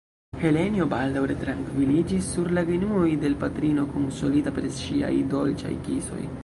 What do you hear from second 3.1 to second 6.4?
de l' patrino, konsolita per ŝiaj dolĉaj kisoj.